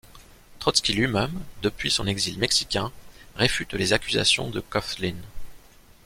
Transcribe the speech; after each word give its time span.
Trotsky 0.57 0.93
lui-même, 0.93 1.43
depuis 1.61 1.91
son 1.91 2.07
exil 2.07 2.39
mexicain, 2.39 2.91
réfute 3.35 3.75
les 3.75 3.93
accusations 3.93 4.49
de 4.49 4.59
Coughlin. 4.59 5.13